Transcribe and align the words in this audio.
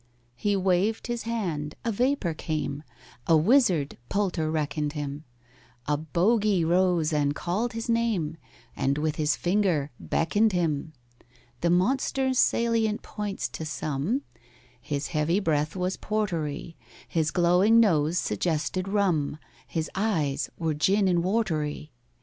He 0.35 0.55
waved 0.55 1.05
his 1.05 1.25
hand—a 1.29 1.91
vapour 1.91 2.33
came— 2.33 2.81
A 3.27 3.37
wizard 3.37 3.99
POLTER 4.09 4.49
reckoned 4.49 4.93
him; 4.93 5.25
A 5.87 5.95
bogy 5.95 6.65
rose 6.65 7.13
and 7.13 7.35
called 7.35 7.73
his 7.73 7.87
name, 7.87 8.37
And 8.75 8.97
with 8.97 9.17
his 9.17 9.35
finger 9.35 9.91
beckoned 9.99 10.53
him. 10.53 10.93
The 11.59 11.69
monster's 11.69 12.39
salient 12.39 13.03
points 13.03 13.47
to 13.49 13.63
sum,— 13.63 14.23
His 14.81 15.09
heavy 15.09 15.39
breath 15.39 15.75
was 15.75 15.97
portery: 15.97 16.77
His 17.07 17.29
glowing 17.29 17.79
nose 17.79 18.17
suggested 18.17 18.87
rum: 18.87 19.37
His 19.67 19.87
eyes 19.93 20.49
were 20.57 20.73
gin 20.73 21.07
and 21.07 21.23
_wor_tery. 21.23 21.91